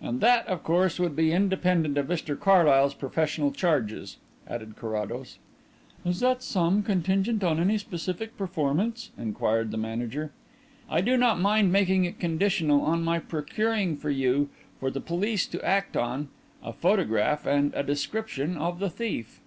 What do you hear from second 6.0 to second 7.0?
"Is that sum